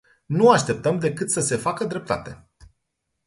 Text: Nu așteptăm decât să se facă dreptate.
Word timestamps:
Nu 0.25 0.49
așteptăm 0.49 0.99
decât 0.99 1.31
să 1.31 1.39
se 1.39 1.55
facă 1.55 1.83
dreptate. 1.85 2.47